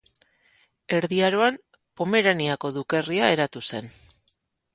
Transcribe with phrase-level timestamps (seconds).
[0.99, 1.59] Erdi Aroan
[2.01, 3.93] Pomeraniako dukerria eratu zen.